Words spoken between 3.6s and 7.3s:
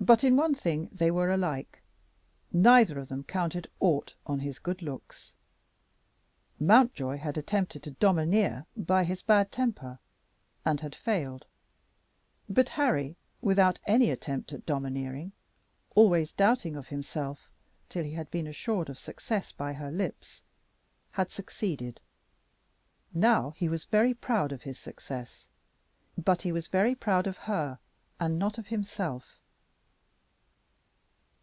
aught on his good looks. Mountjoy